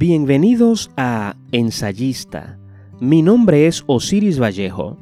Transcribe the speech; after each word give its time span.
Bienvenidos 0.00 0.90
a 0.96 1.36
Ensayista. 1.52 2.58
Mi 3.00 3.20
nombre 3.20 3.66
es 3.66 3.84
Osiris 3.86 4.40
Vallejo. 4.40 4.96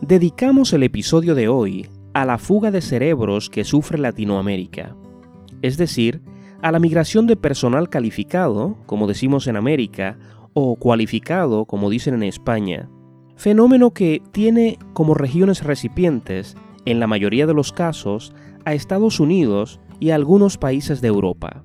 Dedicamos 0.00 0.72
el 0.72 0.84
episodio 0.84 1.34
de 1.34 1.48
hoy 1.48 1.88
a 2.14 2.24
la 2.24 2.38
fuga 2.38 2.70
de 2.70 2.82
cerebros 2.82 3.50
que 3.50 3.64
sufre 3.64 3.98
Latinoamérica, 3.98 4.94
es 5.60 5.76
decir, 5.76 6.22
a 6.62 6.70
la 6.70 6.78
migración 6.78 7.26
de 7.26 7.34
personal 7.34 7.88
calificado, 7.88 8.78
como 8.86 9.08
decimos 9.08 9.48
en 9.48 9.56
América, 9.56 10.16
o 10.52 10.76
cualificado, 10.76 11.64
como 11.64 11.90
dicen 11.90 12.14
en 12.14 12.22
España, 12.22 12.88
fenómeno 13.34 13.90
que 13.90 14.22
tiene 14.30 14.78
como 14.92 15.14
regiones 15.14 15.64
recipientes, 15.64 16.56
en 16.84 17.00
la 17.00 17.08
mayoría 17.08 17.48
de 17.48 17.54
los 17.54 17.72
casos, 17.72 18.32
a 18.64 18.72
Estados 18.72 19.18
Unidos 19.18 19.80
y 19.98 20.10
a 20.10 20.14
algunos 20.14 20.58
países 20.58 21.00
de 21.00 21.08
Europa. 21.08 21.64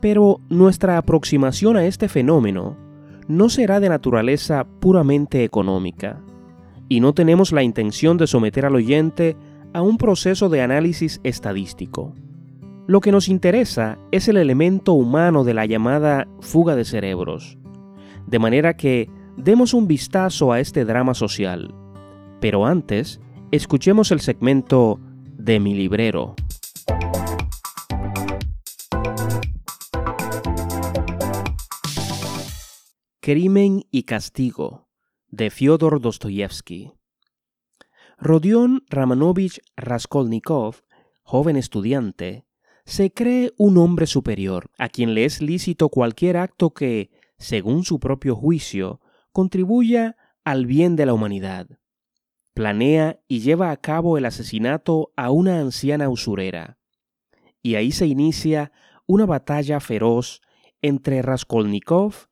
Pero 0.00 0.40
nuestra 0.48 0.98
aproximación 0.98 1.76
a 1.76 1.84
este 1.84 2.08
fenómeno 2.08 2.76
no 3.28 3.48
será 3.48 3.80
de 3.80 3.88
naturaleza 3.88 4.66
puramente 4.80 5.44
económica, 5.44 6.20
y 6.88 7.00
no 7.00 7.14
tenemos 7.14 7.52
la 7.52 7.62
intención 7.62 8.16
de 8.18 8.26
someter 8.26 8.66
al 8.66 8.74
oyente 8.74 9.36
a 9.72 9.82
un 9.82 9.96
proceso 9.96 10.48
de 10.48 10.62
análisis 10.62 11.20
estadístico. 11.22 12.12
Lo 12.88 13.00
que 13.00 13.12
nos 13.12 13.28
interesa 13.28 13.98
es 14.10 14.26
el 14.26 14.36
elemento 14.36 14.94
humano 14.94 15.44
de 15.44 15.54
la 15.54 15.66
llamada 15.66 16.26
fuga 16.40 16.74
de 16.74 16.84
cerebros, 16.84 17.56
de 18.26 18.40
manera 18.40 18.76
que 18.76 19.08
demos 19.36 19.74
un 19.74 19.86
vistazo 19.86 20.50
a 20.50 20.58
este 20.58 20.84
drama 20.84 21.14
social. 21.14 21.72
Pero 22.40 22.66
antes, 22.66 23.20
escuchemos 23.52 24.10
el 24.10 24.18
segmento 24.18 24.98
de 25.38 25.60
mi 25.60 25.74
librero. 25.74 26.34
Crimen 33.22 33.84
y 33.90 34.04
Castigo 34.04 34.88
de 35.28 35.50
Fyodor 35.50 36.00
Dostoyevsky. 36.00 36.92
Rodion 38.16 38.82
Ramanovich 38.88 39.60
Raskolnikov, 39.76 40.76
joven 41.22 41.56
estudiante, 41.56 42.46
se 42.86 43.12
cree 43.12 43.52
un 43.58 43.76
hombre 43.76 44.06
superior 44.06 44.70
a 44.78 44.88
quien 44.88 45.12
le 45.12 45.26
es 45.26 45.42
lícito 45.42 45.90
cualquier 45.90 46.38
acto 46.38 46.70
que, 46.70 47.10
según 47.36 47.84
su 47.84 48.00
propio 48.00 48.34
juicio, 48.34 49.02
contribuya 49.32 50.16
al 50.42 50.64
bien 50.64 50.96
de 50.96 51.04
la 51.04 51.12
humanidad. 51.12 51.68
Planea 52.54 53.20
y 53.28 53.40
lleva 53.40 53.70
a 53.70 53.76
cabo 53.76 54.16
el 54.16 54.24
asesinato 54.24 55.12
a 55.14 55.30
una 55.30 55.60
anciana 55.60 56.08
usurera. 56.08 56.78
Y 57.60 57.74
ahí 57.74 57.92
se 57.92 58.06
inicia 58.06 58.72
una 59.04 59.26
batalla 59.26 59.78
feroz 59.78 60.40
entre 60.80 61.20
Raskolnikov 61.20 62.29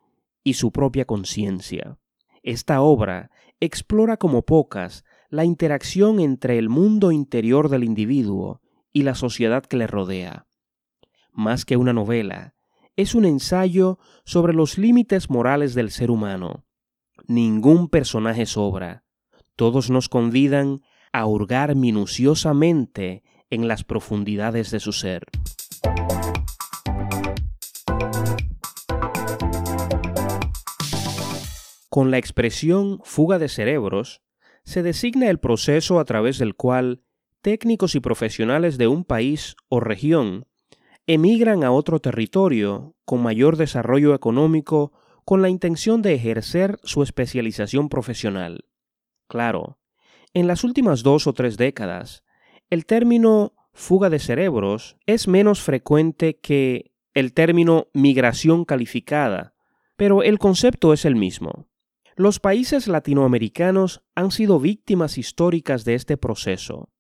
y 0.49 0.55
su 0.55 0.73
propia 0.73 1.05
conciencia. 1.05 1.99
Esta 2.43 2.81
obra 2.81 3.31
explora 3.61 4.17
como 4.17 4.47
pocas 4.47 5.05
la 5.29 5.45
interacción 5.45 6.21
entre 6.21 6.57
el 6.57 6.71
mundo 6.71 7.13
interior 7.13 7.69
del 7.69 7.85
individuo 7.85 8.63
y 8.91 9.03
la 9.03 9.15
sociedad 9.15 9.67
que 9.67 9.77
le 9.77 9.87
rodea. 9.87 10.47
Más 11.33 11.67
que 11.67 11.77
una 11.77 11.93
novela, 11.93 12.55
es 12.97 13.15
un 13.15 13.27
ensayo 13.27 13.99
sobre 14.25 14.55
los 14.55 14.79
límites 14.79 15.29
morales 15.29 15.75
del 15.75 15.91
ser 15.91 16.11
humano. 16.11 16.65
Ningún 17.27 17.91
personaje 17.91 18.47
sobra. 18.47 19.05
Todos 19.55 19.91
nos 19.91 20.09
convidan 20.09 20.81
a 21.13 21.27
hurgar 21.27 21.75
minuciosamente 21.75 23.23
en 23.51 23.69
las 23.69 23.85
profundidades 23.85 24.71
de 24.71 24.81
su 24.81 24.93
ser. 24.93 25.27
Con 31.99 32.13
la 32.13 32.19
expresión 32.19 33.01
fuga 33.03 33.41
de 33.41 33.49
cerebros, 33.49 34.23
se 34.63 34.85
designa 34.85 35.31
el 35.31 35.41
proceso 35.41 35.99
a 35.99 36.05
través 36.05 36.39
del 36.39 36.55
cual 36.55 37.03
técnicos 37.43 37.97
y 37.97 37.99
profesionales 37.99 38.79
de 38.79 38.87
un 38.87 39.03
país 39.03 39.57
o 39.69 39.81
región 39.81 40.47
emigran 41.09 41.65
a 41.65 41.73
otro 41.73 41.99
territorio 41.99 42.95
con 43.05 43.21
mayor 43.21 43.57
desarrollo 43.57 44.15
económico 44.15 44.93
con 45.25 45.43
la 45.43 45.49
intención 45.49 46.01
de 46.01 46.15
ejercer 46.15 46.79
su 46.85 47.03
especialización 47.03 47.89
profesional. 47.89 48.67
Claro, 49.27 49.81
en 50.35 50.47
las 50.47 50.63
últimas 50.63 51.03
dos 51.03 51.27
o 51.27 51.33
tres 51.33 51.57
décadas, 51.57 52.23
el 52.71 52.87
término 52.87 53.55
fuga 53.73 54.09
de 54.09 54.21
cerebros 54.21 54.99
es 55.07 55.27
menos 55.27 55.63
frecuente 55.63 56.39
que 56.39 56.93
el 57.13 57.33
término 57.33 57.89
migración 57.93 58.65
calificada, 58.65 59.57
pero 59.97 60.23
el 60.23 60.39
concepto 60.39 60.93
es 60.93 61.05
el 61.05 61.17
mismo. 61.17 61.68
Los 62.19 62.41
países 62.41 62.89
latinoamericanos 62.89 64.03
han 64.17 64.33
sido 64.33 64.59
víctimas 64.59 65.19
históricas 65.19 65.85
de 65.85 65.95
este 65.95 66.17
proceso. 66.17 66.91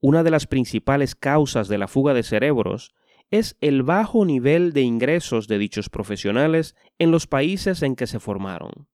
Una 0.00 0.24
de 0.24 0.32
las 0.32 0.48
principales 0.48 1.14
causas 1.14 1.68
de 1.68 1.78
la 1.78 1.86
fuga 1.86 2.12
de 2.12 2.24
cerebros 2.24 2.92
es 3.30 3.56
el 3.60 3.84
bajo 3.84 4.24
nivel 4.24 4.72
de 4.72 4.80
ingresos 4.80 5.46
de 5.46 5.58
dichos 5.58 5.90
profesionales 5.90 6.74
en 6.98 7.12
los 7.12 7.28
países 7.28 7.82
en 7.82 7.94
que 7.94 8.08
se 8.08 8.18
formaron. 8.18 8.88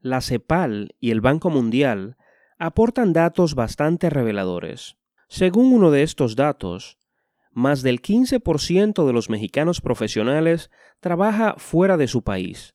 La 0.00 0.20
CEPAL 0.20 0.96
y 0.98 1.12
el 1.12 1.20
Banco 1.20 1.50
Mundial 1.50 2.16
aportan 2.58 3.12
datos 3.12 3.54
bastante 3.54 4.10
reveladores. 4.10 4.96
Según 5.28 5.72
uno 5.72 5.92
de 5.92 6.02
estos 6.02 6.34
datos, 6.34 6.98
más 7.52 7.82
del 7.82 8.02
15% 8.02 9.06
de 9.06 9.12
los 9.12 9.30
mexicanos 9.30 9.80
profesionales 9.80 10.68
trabaja 10.98 11.54
fuera 11.58 11.96
de 11.96 12.08
su 12.08 12.24
país, 12.24 12.74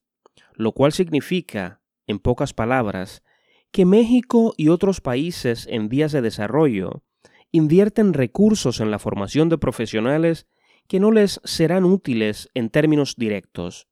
lo 0.56 0.72
cual 0.72 0.91
significa, 0.91 1.81
en 2.08 2.19
pocas 2.19 2.53
palabras, 2.53 3.24
que 3.72 3.86
México 3.86 4.53
y 4.58 4.69
otros 4.69 5.02
países 5.02 5.68
en 5.69 5.90
vías 5.90 6.12
de 6.12 6.22
desarrollo 6.22 7.03
invierten 7.52 8.14
recursos 8.14 8.80
en 8.80 8.91
la 8.91 9.00
formación 9.00 9.50
de 9.50 9.58
profesionales 9.58 10.47
que 10.88 11.00
no 11.00 11.12
les 11.12 11.40
serán 11.44 11.86
útiles 11.86 12.50
en 12.53 12.69
términos 12.69 13.16
directos. 13.16 13.88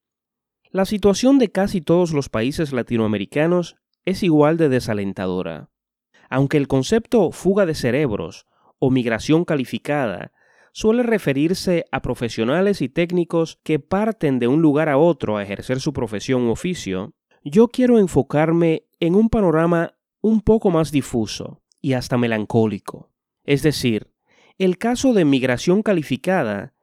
La 0.69 0.85
situación 0.85 1.39
de 1.39 1.51
casi 1.51 1.81
todos 1.81 2.13
los 2.13 2.29
países 2.29 2.73
latinoamericanos 2.73 3.78
es 4.05 4.23
igual 4.23 4.57
de 4.57 4.69
desalentadora. 4.69 5.69
Aunque 6.29 6.57
el 6.57 6.67
concepto 6.67 7.31
fuga 7.31 7.66
de 7.66 7.75
cerebros 7.75 8.47
o 8.79 8.89
migración 8.89 9.45
calificada 9.45 10.31
suele 10.71 11.03
referirse 11.03 11.85
a 11.91 12.01
profesionales 12.01 12.81
y 12.81 12.89
técnicos 12.89 13.59
que 13.63 13.79
parten 13.79 14.39
de 14.39 14.47
un 14.47 14.61
lugar 14.61 14.89
a 14.89 14.97
otro 14.97 15.37
a 15.37 15.43
ejercer 15.43 15.79
su 15.79 15.93
profesión 15.93 16.43
u 16.43 16.51
oficio, 16.51 17.13
yo 17.43 17.67
quiero 17.67 17.99
enfocarme 17.99 18.85
en 18.99 19.15
un 19.15 19.29
panorama 19.29 19.95
un 20.21 20.41
poco 20.41 20.69
más 20.69 20.91
difuso 20.91 21.61
y 21.81 21.93
hasta 21.93 22.17
melancólico, 22.17 23.09
es 23.43 23.63
decir, 23.63 24.11
el 24.57 24.77
caso 24.77 25.13
de 25.13 25.25
migración 25.25 25.81
calificada 25.81 26.73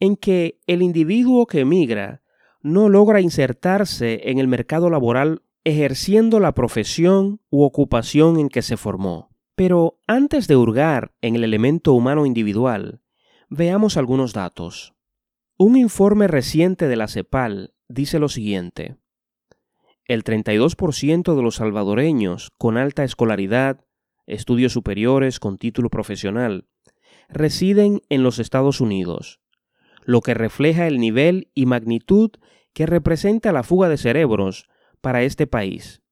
en 0.00 0.16
que 0.16 0.58
el 0.66 0.82
individuo 0.82 1.46
que 1.46 1.60
emigra 1.60 2.22
no 2.60 2.88
logra 2.88 3.20
insertarse 3.20 4.28
en 4.30 4.38
el 4.38 4.48
mercado 4.48 4.90
laboral 4.90 5.42
ejerciendo 5.64 6.40
la 6.40 6.52
profesión 6.52 7.40
u 7.50 7.62
ocupación 7.62 8.38
en 8.38 8.48
que 8.48 8.62
se 8.62 8.76
formó. 8.76 9.30
Pero 9.54 9.98
antes 10.06 10.48
de 10.48 10.56
hurgar 10.56 11.12
en 11.20 11.36
el 11.36 11.44
elemento 11.44 11.92
humano 11.92 12.26
individual, 12.26 13.00
Veamos 13.50 13.96
algunos 13.96 14.34
datos. 14.34 14.92
Un 15.56 15.78
informe 15.78 16.28
reciente 16.28 16.86
de 16.86 16.96
la 16.96 17.08
CEPAL 17.08 17.72
dice 17.88 18.18
lo 18.18 18.28
siguiente. 18.28 18.98
El 20.04 20.22
32% 20.22 21.34
de 21.34 21.42
los 21.42 21.54
salvadoreños 21.54 22.52
con 22.58 22.76
alta 22.76 23.04
escolaridad, 23.04 23.86
estudios 24.26 24.74
superiores 24.74 25.40
con 25.40 25.56
título 25.56 25.88
profesional, 25.88 26.66
residen 27.30 28.02
en 28.10 28.22
los 28.22 28.38
Estados 28.38 28.82
Unidos, 28.82 29.40
lo 30.04 30.20
que 30.20 30.34
refleja 30.34 30.86
el 30.86 30.98
nivel 30.98 31.50
y 31.54 31.64
magnitud 31.64 32.32
que 32.74 32.84
representa 32.84 33.50
la 33.52 33.62
fuga 33.62 33.88
de 33.88 33.96
cerebros 33.96 34.68
para 35.00 35.22
este 35.22 35.46
país. 35.46 36.02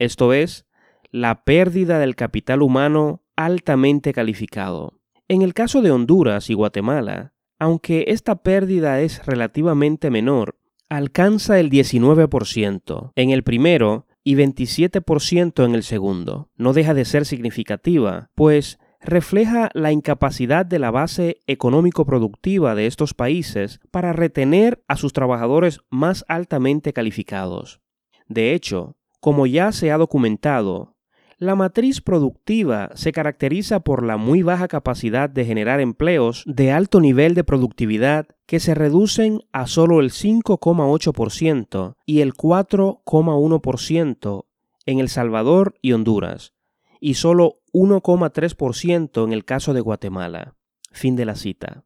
Esto 0.00 0.32
es, 0.32 0.66
la 1.12 1.44
pérdida 1.44 2.00
del 2.00 2.16
capital 2.16 2.62
humano 2.62 3.22
altamente 3.36 4.12
calificado. 4.12 5.03
En 5.28 5.42
el 5.42 5.54
caso 5.54 5.80
de 5.80 5.90
Honduras 5.90 6.50
y 6.50 6.54
Guatemala, 6.54 7.32
aunque 7.58 8.04
esta 8.08 8.42
pérdida 8.42 9.00
es 9.00 9.24
relativamente 9.24 10.10
menor, 10.10 10.58
alcanza 10.90 11.58
el 11.58 11.70
19% 11.70 13.12
en 13.16 13.30
el 13.30 13.42
primero 13.42 14.06
y 14.22 14.34
27% 14.34 15.64
en 15.64 15.74
el 15.74 15.82
segundo. 15.82 16.50
No 16.56 16.74
deja 16.74 16.92
de 16.92 17.06
ser 17.06 17.24
significativa, 17.24 18.30
pues 18.34 18.78
refleja 19.00 19.70
la 19.74 19.92
incapacidad 19.92 20.66
de 20.66 20.78
la 20.78 20.90
base 20.90 21.38
económico-productiva 21.46 22.74
de 22.74 22.86
estos 22.86 23.14
países 23.14 23.80
para 23.90 24.12
retener 24.12 24.82
a 24.88 24.96
sus 24.96 25.12
trabajadores 25.12 25.80
más 25.90 26.24
altamente 26.28 26.92
calificados. 26.92 27.80
De 28.28 28.54
hecho, 28.54 28.96
como 29.20 29.46
ya 29.46 29.72
se 29.72 29.90
ha 29.90 29.98
documentado, 29.98 30.93
La 31.38 31.54
matriz 31.56 32.00
productiva 32.00 32.90
se 32.94 33.12
caracteriza 33.12 33.80
por 33.80 34.04
la 34.04 34.16
muy 34.16 34.42
baja 34.42 34.68
capacidad 34.68 35.28
de 35.28 35.44
generar 35.44 35.80
empleos 35.80 36.44
de 36.46 36.70
alto 36.70 37.00
nivel 37.00 37.34
de 37.34 37.42
productividad 37.42 38.28
que 38.46 38.60
se 38.60 38.74
reducen 38.74 39.40
a 39.52 39.66
solo 39.66 39.98
el 40.00 40.10
5,8% 40.10 41.96
y 42.06 42.20
el 42.20 42.34
4,1% 42.34 44.44
en 44.86 45.00
El 45.00 45.08
Salvador 45.08 45.74
y 45.82 45.92
Honduras, 45.92 46.52
y 47.00 47.14
solo 47.14 47.58
1,3% 47.72 49.24
en 49.24 49.32
el 49.32 49.44
caso 49.44 49.74
de 49.74 49.80
Guatemala. 49.80 50.54
Fin 50.92 51.16
de 51.16 51.24
la 51.24 51.34
cita. 51.34 51.82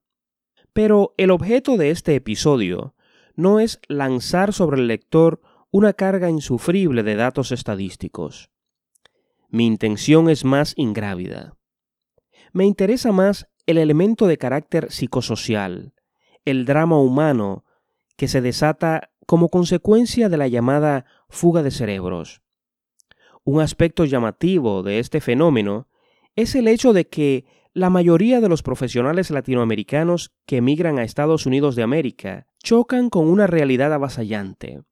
Pero 0.75 1.15
el 1.17 1.31
objeto 1.31 1.79
de 1.79 1.91
este 1.91 2.15
episodio 2.15 2.95
no 3.35 3.61
es 3.61 3.81
lanzar 3.89 4.53
sobre 4.53 4.81
el 4.81 4.89
lector 4.89 5.41
una 5.71 5.95
carga 5.95 6.29
insufrible 6.29 7.03
de 7.03 7.15
datos 7.15 7.53
estadísticos. 7.53 8.51
Mi 9.51 9.65
intención 9.65 10.29
es 10.29 10.45
más 10.45 10.75
ingrávida. 10.77 11.57
Me 12.53 12.67
interesa 12.67 13.13
más 13.13 13.49
el 13.67 13.79
elemento 13.79 14.27
de 14.27 14.37
carácter 14.37 14.93
psicosocial, 14.93 15.95
el 16.45 16.67
drama 16.67 17.01
humano 17.01 17.65
que 18.17 18.29
se 18.29 18.43
desata 18.43 19.11
como 19.27 19.49
consecuencia 19.49 20.29
de 20.29 20.37
la 20.37 20.49
llamada 20.49 21.07
fuga 21.31 21.63
de 21.63 21.71
cerebros. 21.71 22.43
Un 23.43 23.63
aspecto 23.63 24.05
llamativo 24.05 24.83
de 24.83 24.99
este 24.99 25.23
fenómeno 25.23 25.89
es 26.37 26.55
el 26.55 26.69
hecho 26.69 26.93
de 26.93 27.09
que 27.09 27.47
la 27.73 27.89
mayoría 27.89 28.43
de 28.43 28.51
los 28.51 28.63
profesionales 28.63 29.31
latinoamericanos 29.31 30.35
que 30.45 30.59
emigran 30.59 30.99
a 30.99 31.05
Estados 31.05 31.47
Unidos 31.47 31.75
de 31.75 31.85
América 31.85 32.49
chocan 32.63 33.09
con 33.09 33.27
una 33.27 33.47
realidad 33.47 33.95
avasallante. 33.95 34.83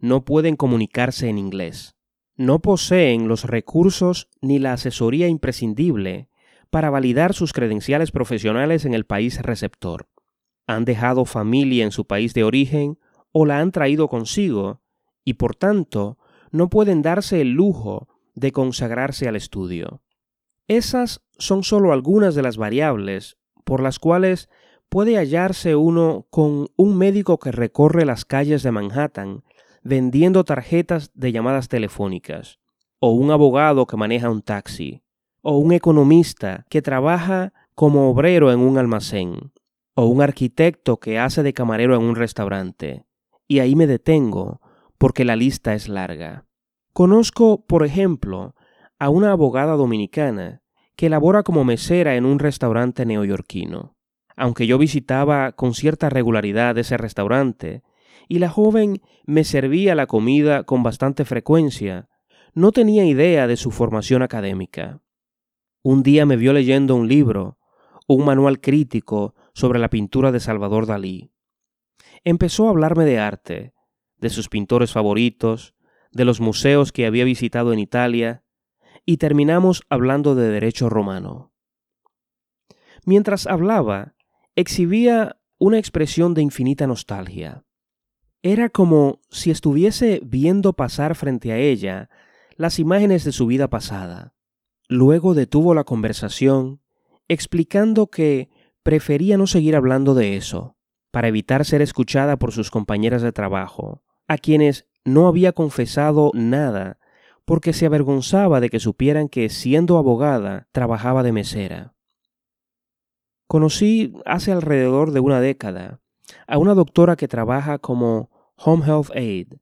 No 0.00 0.24
pueden 0.24 0.56
comunicarse 0.56 1.28
en 1.28 1.38
inglés 1.38 1.96
no 2.40 2.60
poseen 2.60 3.28
los 3.28 3.44
recursos 3.44 4.30
ni 4.40 4.58
la 4.58 4.72
asesoría 4.72 5.28
imprescindible 5.28 6.30
para 6.70 6.88
validar 6.88 7.34
sus 7.34 7.52
credenciales 7.52 8.12
profesionales 8.12 8.86
en 8.86 8.94
el 8.94 9.04
país 9.04 9.42
receptor. 9.42 10.08
Han 10.66 10.86
dejado 10.86 11.26
familia 11.26 11.84
en 11.84 11.90
su 11.90 12.06
país 12.06 12.32
de 12.32 12.42
origen 12.42 12.98
o 13.32 13.44
la 13.44 13.58
han 13.58 13.72
traído 13.72 14.08
consigo 14.08 14.80
y 15.22 15.34
por 15.34 15.54
tanto 15.54 16.16
no 16.50 16.70
pueden 16.70 17.02
darse 17.02 17.42
el 17.42 17.50
lujo 17.50 18.08
de 18.34 18.52
consagrarse 18.52 19.28
al 19.28 19.36
estudio. 19.36 20.00
Esas 20.66 21.20
son 21.36 21.62
solo 21.62 21.92
algunas 21.92 22.34
de 22.34 22.40
las 22.40 22.56
variables 22.56 23.36
por 23.64 23.82
las 23.82 23.98
cuales 23.98 24.48
puede 24.88 25.18
hallarse 25.18 25.76
uno 25.76 26.26
con 26.30 26.68
un 26.76 26.96
médico 26.96 27.38
que 27.38 27.52
recorre 27.52 28.06
las 28.06 28.24
calles 28.24 28.62
de 28.62 28.70
Manhattan 28.70 29.44
vendiendo 29.82 30.44
tarjetas 30.44 31.10
de 31.14 31.32
llamadas 31.32 31.68
telefónicas, 31.68 32.58
o 32.98 33.12
un 33.12 33.30
abogado 33.30 33.86
que 33.86 33.96
maneja 33.96 34.30
un 34.30 34.42
taxi, 34.42 35.02
o 35.42 35.56
un 35.56 35.72
economista 35.72 36.66
que 36.68 36.82
trabaja 36.82 37.52
como 37.74 38.10
obrero 38.10 38.52
en 38.52 38.60
un 38.60 38.78
almacén, 38.78 39.52
o 39.94 40.06
un 40.06 40.22
arquitecto 40.22 40.98
que 40.98 41.18
hace 41.18 41.42
de 41.42 41.54
camarero 41.54 41.94
en 41.94 42.02
un 42.02 42.14
restaurante. 42.14 43.04
Y 43.48 43.60
ahí 43.60 43.74
me 43.74 43.86
detengo, 43.86 44.60
porque 44.98 45.24
la 45.24 45.36
lista 45.36 45.74
es 45.74 45.88
larga. 45.88 46.44
Conozco, 46.92 47.64
por 47.64 47.84
ejemplo, 47.84 48.54
a 48.98 49.08
una 49.08 49.32
abogada 49.32 49.72
dominicana 49.72 50.62
que 50.94 51.08
labora 51.08 51.42
como 51.42 51.64
mesera 51.64 52.16
en 52.16 52.26
un 52.26 52.38
restaurante 52.38 53.06
neoyorquino. 53.06 53.96
Aunque 54.36 54.66
yo 54.66 54.76
visitaba 54.76 55.52
con 55.52 55.72
cierta 55.72 56.10
regularidad 56.10 56.76
ese 56.76 56.98
restaurante, 56.98 57.82
y 58.30 58.38
la 58.38 58.48
joven 58.48 59.02
me 59.26 59.42
servía 59.42 59.96
la 59.96 60.06
comida 60.06 60.62
con 60.62 60.84
bastante 60.84 61.24
frecuencia. 61.24 62.08
No 62.54 62.70
tenía 62.70 63.04
idea 63.04 63.48
de 63.48 63.56
su 63.56 63.72
formación 63.72 64.22
académica. 64.22 65.02
Un 65.82 66.04
día 66.04 66.24
me 66.26 66.36
vio 66.36 66.52
leyendo 66.52 66.94
un 66.94 67.08
libro, 67.08 67.58
un 68.06 68.24
manual 68.24 68.60
crítico 68.60 69.34
sobre 69.52 69.80
la 69.80 69.90
pintura 69.90 70.30
de 70.30 70.38
Salvador 70.38 70.86
Dalí. 70.86 71.32
Empezó 72.22 72.68
a 72.68 72.70
hablarme 72.70 73.04
de 73.04 73.18
arte, 73.18 73.74
de 74.18 74.30
sus 74.30 74.48
pintores 74.48 74.92
favoritos, 74.92 75.74
de 76.12 76.24
los 76.24 76.40
museos 76.40 76.92
que 76.92 77.06
había 77.06 77.24
visitado 77.24 77.72
en 77.72 77.80
Italia, 77.80 78.44
y 79.04 79.16
terminamos 79.16 79.82
hablando 79.88 80.36
de 80.36 80.50
derecho 80.50 80.88
romano. 80.88 81.52
Mientras 83.04 83.48
hablaba, 83.48 84.14
exhibía 84.54 85.40
una 85.58 85.78
expresión 85.78 86.32
de 86.34 86.42
infinita 86.42 86.86
nostalgia. 86.86 87.64
Era 88.42 88.70
como 88.70 89.20
si 89.28 89.50
estuviese 89.50 90.20
viendo 90.24 90.72
pasar 90.72 91.14
frente 91.14 91.52
a 91.52 91.58
ella 91.58 92.08
las 92.56 92.78
imágenes 92.78 93.24
de 93.24 93.32
su 93.32 93.46
vida 93.46 93.68
pasada. 93.68 94.34
Luego 94.88 95.34
detuvo 95.34 95.74
la 95.74 95.84
conversación, 95.84 96.80
explicando 97.28 98.06
que 98.06 98.48
prefería 98.82 99.36
no 99.36 99.46
seguir 99.46 99.76
hablando 99.76 100.14
de 100.14 100.36
eso, 100.36 100.76
para 101.10 101.28
evitar 101.28 101.66
ser 101.66 101.82
escuchada 101.82 102.38
por 102.38 102.52
sus 102.52 102.70
compañeras 102.70 103.20
de 103.20 103.32
trabajo, 103.32 104.02
a 104.26 104.38
quienes 104.38 104.86
no 105.04 105.28
había 105.28 105.52
confesado 105.52 106.30
nada 106.34 106.98
porque 107.44 107.72
se 107.72 107.84
avergonzaba 107.84 108.60
de 108.60 108.70
que 108.70 108.80
supieran 108.80 109.28
que, 109.28 109.48
siendo 109.48 109.98
abogada, 109.98 110.68
trabajaba 110.72 111.22
de 111.22 111.32
mesera. 111.32 111.94
Conocí 113.48 114.14
hace 114.24 114.52
alrededor 114.52 115.10
de 115.10 115.20
una 115.20 115.40
década 115.40 116.00
a 116.46 116.58
una 116.58 116.74
doctora 116.74 117.16
que 117.16 117.28
trabaja 117.28 117.78
como 117.78 118.30
Home 118.56 118.84
Health 118.86 119.10
Aid, 119.14 119.54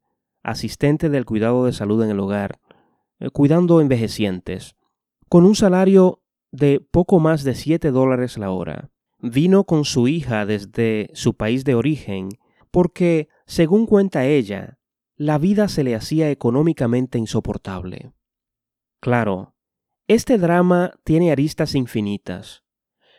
asistente 0.43 1.09
del 1.09 1.25
cuidado 1.25 1.65
de 1.65 1.73
salud 1.73 2.03
en 2.03 2.11
el 2.11 2.21
hogar, 2.21 2.61
eh, 3.21 3.31
cuidando 3.31 3.81
envejecientes, 3.81 4.77
con 5.29 5.45
un 5.45 5.55
salario 5.55 6.23
de 6.51 6.81
poco 6.81 7.21
más 7.21 7.45
de 7.45 7.55
7 7.55 7.91
dólares 7.91 8.39
la 8.39 8.51
hora. 8.51 8.91
Vino 9.21 9.65
con 9.65 9.85
su 9.85 10.09
hija 10.09 10.47
desde 10.47 11.11
su 11.13 11.35
país 11.35 11.65
de 11.65 11.75
origen 11.75 12.29
porque, 12.71 13.29
según 13.47 13.87
cuenta 13.87 14.27
ella, 14.27 14.79
la 15.17 15.39
vida 15.39 15.69
se 15.69 15.83
le 15.83 15.95
hacía 15.95 16.31
económicamente 16.31 17.19
insoportable. 17.19 18.13
Claro, 19.01 19.55
este 20.07 20.39
drama 20.39 20.93
tiene 21.05 21.33
aristas 21.33 21.75
infinitas. 21.75 22.65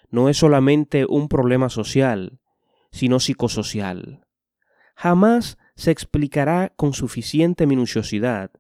No 0.10 0.30
es 0.30 0.38
solamente 0.38 1.06
un 1.06 1.28
problema 1.28 1.70
social, 1.70 2.39
sino 2.92 3.20
psicosocial. 3.20 4.26
Jamás 4.96 5.58
se 5.76 5.92
explicará 5.92 6.74
con 6.76 6.94
suficiente 6.94 7.66
minuciosidad 7.66 8.52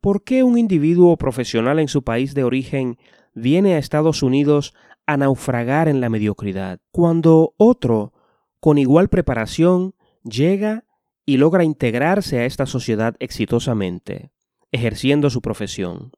por 0.00 0.24
qué 0.24 0.42
un 0.42 0.58
individuo 0.58 1.16
profesional 1.16 1.78
en 1.78 1.88
su 1.88 2.02
país 2.02 2.34
de 2.34 2.44
origen 2.44 2.98
viene 3.34 3.74
a 3.74 3.78
Estados 3.78 4.22
Unidos 4.22 4.74
a 5.06 5.16
naufragar 5.16 5.88
en 5.88 6.00
la 6.00 6.08
mediocridad, 6.08 6.80
cuando 6.90 7.54
otro, 7.56 8.12
con 8.60 8.78
igual 8.78 9.08
preparación, 9.08 9.94
llega 10.22 10.84
y 11.26 11.36
logra 11.36 11.64
integrarse 11.64 12.38
a 12.38 12.44
esta 12.44 12.66
sociedad 12.66 13.16
exitosamente, 13.18 14.32
ejerciendo 14.72 15.30
su 15.30 15.40
profesión. 15.40 16.12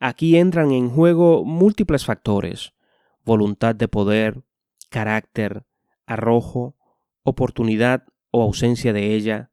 Aquí 0.00 0.36
entran 0.36 0.70
en 0.70 0.88
juego 0.88 1.44
múltiples 1.44 2.04
factores, 2.04 2.72
voluntad 3.24 3.74
de 3.74 3.88
poder, 3.88 4.42
carácter, 4.90 5.64
arrojo, 6.08 6.76
oportunidad 7.22 8.04
o 8.30 8.42
ausencia 8.42 8.92
de 8.92 9.14
ella. 9.14 9.50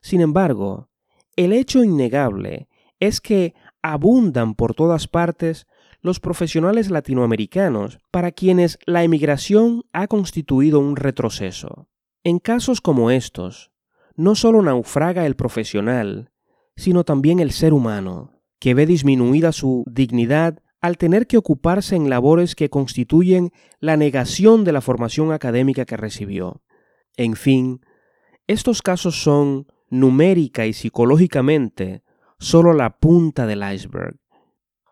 Sin 0.00 0.20
embargo, 0.20 0.88
el 1.36 1.52
hecho 1.52 1.84
innegable 1.84 2.68
es 2.98 3.20
que 3.20 3.54
abundan 3.82 4.54
por 4.54 4.74
todas 4.74 5.06
partes 5.06 5.66
los 6.00 6.20
profesionales 6.20 6.90
latinoamericanos 6.90 7.98
para 8.10 8.32
quienes 8.32 8.78
la 8.86 9.02
emigración 9.04 9.84
ha 9.92 10.06
constituido 10.06 10.80
un 10.80 10.96
retroceso. 10.96 11.88
En 12.24 12.38
casos 12.38 12.80
como 12.80 13.10
estos, 13.10 13.72
no 14.14 14.34
solo 14.34 14.62
naufraga 14.62 15.26
el 15.26 15.36
profesional, 15.36 16.30
sino 16.76 17.04
también 17.04 17.40
el 17.40 17.52
ser 17.52 17.72
humano, 17.72 18.32
que 18.58 18.74
ve 18.74 18.86
disminuida 18.86 19.52
su 19.52 19.84
dignidad 19.86 20.62
al 20.86 20.98
tener 20.98 21.26
que 21.26 21.36
ocuparse 21.36 21.96
en 21.96 22.08
labores 22.08 22.54
que 22.54 22.70
constituyen 22.70 23.50
la 23.80 23.96
negación 23.96 24.62
de 24.62 24.70
la 24.70 24.80
formación 24.80 25.32
académica 25.32 25.84
que 25.84 25.96
recibió. 25.96 26.62
En 27.16 27.34
fin, 27.34 27.80
estos 28.46 28.82
casos 28.82 29.20
son, 29.20 29.66
numérica 29.90 30.64
y 30.64 30.72
psicológicamente, 30.72 32.04
solo 32.38 32.72
la 32.72 32.98
punta 32.98 33.48
del 33.48 33.64
iceberg. 33.74 34.20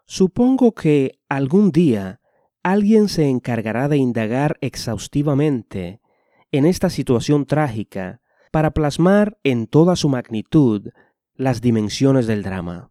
Supongo 0.04 0.74
que 0.74 1.20
algún 1.28 1.70
día 1.70 2.20
alguien 2.64 3.08
se 3.08 3.28
encargará 3.28 3.86
de 3.86 3.96
indagar 3.96 4.58
exhaustivamente 4.62 6.00
en 6.50 6.66
esta 6.66 6.90
situación 6.90 7.46
trágica 7.46 8.20
para 8.50 8.72
plasmar 8.72 9.38
en 9.44 9.68
toda 9.68 9.94
su 9.94 10.08
magnitud 10.08 10.88
las 11.36 11.60
dimensiones 11.60 12.26
del 12.26 12.42
drama. 12.42 12.90